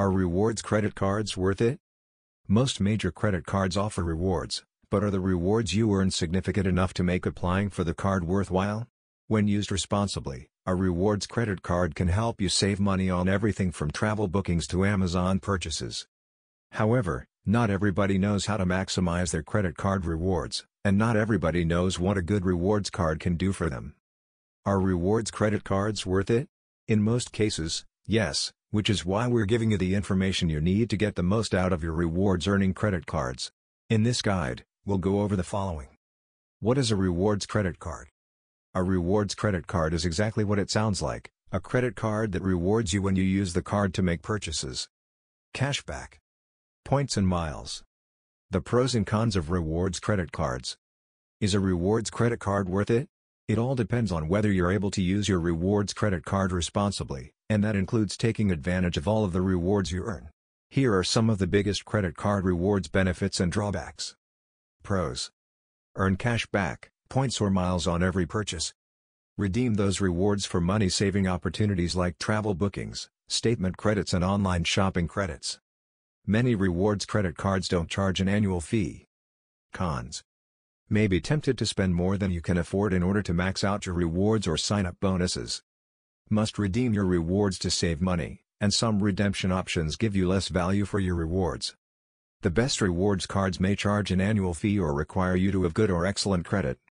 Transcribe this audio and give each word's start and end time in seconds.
Are 0.00 0.10
rewards 0.10 0.62
credit 0.62 0.94
cards 0.94 1.36
worth 1.36 1.60
it? 1.60 1.78
Most 2.48 2.80
major 2.80 3.12
credit 3.12 3.44
cards 3.44 3.76
offer 3.76 4.02
rewards, 4.02 4.64
but 4.90 5.04
are 5.04 5.10
the 5.10 5.20
rewards 5.20 5.74
you 5.74 5.92
earn 5.92 6.10
significant 6.10 6.66
enough 6.66 6.94
to 6.94 7.02
make 7.02 7.26
applying 7.26 7.68
for 7.68 7.84
the 7.84 7.92
card 7.92 8.24
worthwhile? 8.24 8.88
When 9.28 9.46
used 9.46 9.70
responsibly, 9.70 10.48
a 10.64 10.74
rewards 10.74 11.26
credit 11.26 11.60
card 11.60 11.94
can 11.94 12.08
help 12.08 12.40
you 12.40 12.48
save 12.48 12.80
money 12.80 13.10
on 13.10 13.28
everything 13.28 13.72
from 13.72 13.90
travel 13.90 14.26
bookings 14.26 14.66
to 14.68 14.86
Amazon 14.86 15.38
purchases. 15.38 16.06
However, 16.72 17.26
not 17.44 17.68
everybody 17.68 18.16
knows 18.16 18.46
how 18.46 18.56
to 18.56 18.64
maximize 18.64 19.32
their 19.32 19.42
credit 19.42 19.76
card 19.76 20.06
rewards, 20.06 20.64
and 20.82 20.96
not 20.96 21.14
everybody 21.14 21.62
knows 21.62 21.98
what 21.98 22.16
a 22.16 22.22
good 22.22 22.46
rewards 22.46 22.88
card 22.88 23.20
can 23.20 23.36
do 23.36 23.52
for 23.52 23.68
them. 23.68 23.94
Are 24.64 24.80
rewards 24.80 25.30
credit 25.30 25.62
cards 25.62 26.06
worth 26.06 26.30
it? 26.30 26.48
In 26.88 27.02
most 27.02 27.32
cases, 27.32 27.84
yes, 28.06 28.50
which 28.70 28.88
is 28.88 29.04
why 29.04 29.26
we're 29.26 29.46
giving 29.46 29.72
you 29.72 29.76
the 29.76 29.94
information 29.94 30.48
you 30.48 30.60
need 30.60 30.88
to 30.90 30.96
get 30.96 31.16
the 31.16 31.22
most 31.22 31.54
out 31.54 31.72
of 31.72 31.82
your 31.82 31.92
rewards 31.92 32.46
earning 32.46 32.72
credit 32.72 33.04
cards. 33.04 33.50
In 33.88 34.04
this 34.04 34.22
guide, 34.22 34.64
we'll 34.86 34.98
go 34.98 35.22
over 35.22 35.34
the 35.34 35.42
following. 35.42 35.88
What 36.60 36.78
is 36.78 36.90
a 36.90 36.96
rewards 36.96 37.46
credit 37.46 37.80
card? 37.80 38.08
A 38.72 38.84
rewards 38.84 39.34
credit 39.34 39.66
card 39.66 39.92
is 39.92 40.04
exactly 40.04 40.44
what 40.44 40.60
it 40.60 40.70
sounds 40.70 41.02
like, 41.02 41.32
a 41.50 41.58
credit 41.58 41.96
card 41.96 42.30
that 42.30 42.42
rewards 42.42 42.92
you 42.92 43.02
when 43.02 43.16
you 43.16 43.24
use 43.24 43.52
the 43.52 43.62
card 43.62 43.92
to 43.94 44.02
make 44.02 44.22
purchases. 44.22 44.88
Cashback. 45.52 46.18
Points 46.84 47.16
and 47.16 47.26
miles. 47.26 47.82
The 48.50 48.60
pros 48.60 48.94
and 48.94 49.04
cons 49.04 49.34
of 49.34 49.50
rewards 49.50 49.98
credit 49.98 50.30
cards. 50.30 50.76
Is 51.40 51.54
a 51.54 51.60
rewards 51.60 52.10
credit 52.10 52.38
card 52.38 52.68
worth 52.68 52.90
it? 52.90 53.08
It 53.50 53.58
all 53.58 53.74
depends 53.74 54.12
on 54.12 54.28
whether 54.28 54.52
you're 54.52 54.70
able 54.70 54.92
to 54.92 55.02
use 55.02 55.28
your 55.28 55.40
rewards 55.40 55.92
credit 55.92 56.24
card 56.24 56.52
responsibly, 56.52 57.32
and 57.48 57.64
that 57.64 57.74
includes 57.74 58.16
taking 58.16 58.52
advantage 58.52 58.96
of 58.96 59.08
all 59.08 59.24
of 59.24 59.32
the 59.32 59.42
rewards 59.42 59.90
you 59.90 60.04
earn. 60.04 60.28
Here 60.68 60.96
are 60.96 61.02
some 61.02 61.28
of 61.28 61.38
the 61.38 61.48
biggest 61.48 61.84
credit 61.84 62.16
card 62.16 62.44
rewards 62.44 62.86
benefits 62.86 63.40
and 63.40 63.50
drawbacks. 63.50 64.14
Pros. 64.84 65.32
Earn 65.96 66.14
cash 66.16 66.46
back, 66.46 66.92
points 67.08 67.40
or 67.40 67.50
miles 67.50 67.88
on 67.88 68.04
every 68.04 68.24
purchase. 68.24 68.72
Redeem 69.36 69.74
those 69.74 70.00
rewards 70.00 70.46
for 70.46 70.60
money-saving 70.60 71.26
opportunities 71.26 71.96
like 71.96 72.20
travel 72.20 72.54
bookings, 72.54 73.10
statement 73.26 73.76
credits 73.76 74.14
and 74.14 74.22
online 74.22 74.62
shopping 74.62 75.08
credits. 75.08 75.58
Many 76.24 76.54
rewards 76.54 77.04
credit 77.04 77.36
cards 77.36 77.66
don't 77.66 77.90
charge 77.90 78.20
an 78.20 78.28
annual 78.28 78.60
fee. 78.60 79.06
Cons. 79.72 80.22
May 80.92 81.06
be 81.06 81.20
tempted 81.20 81.56
to 81.58 81.66
spend 81.66 81.94
more 81.94 82.18
than 82.18 82.32
you 82.32 82.40
can 82.40 82.58
afford 82.58 82.92
in 82.92 83.04
order 83.04 83.22
to 83.22 83.32
max 83.32 83.62
out 83.62 83.86
your 83.86 83.94
rewards 83.94 84.48
or 84.48 84.56
sign-up 84.56 84.96
bonuses. 84.98 85.62
Must 86.28 86.58
redeem 86.58 86.92
your 86.92 87.04
rewards 87.04 87.60
to 87.60 87.70
save 87.70 88.00
money, 88.00 88.42
and 88.60 88.74
some 88.74 89.00
redemption 89.00 89.52
options 89.52 89.94
give 89.94 90.16
you 90.16 90.26
less 90.26 90.48
value 90.48 90.84
for 90.84 90.98
your 90.98 91.14
rewards. 91.14 91.76
The 92.40 92.50
best 92.50 92.80
rewards 92.80 93.26
cards 93.26 93.60
may 93.60 93.76
charge 93.76 94.10
an 94.10 94.20
annual 94.20 94.52
fee 94.52 94.80
or 94.80 94.92
require 94.92 95.36
you 95.36 95.52
to 95.52 95.62
have 95.62 95.74
good 95.74 95.92
or 95.92 96.06
excellent 96.06 96.44
credit, 96.44 96.76